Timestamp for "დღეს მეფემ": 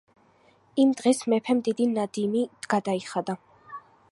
1.01-1.61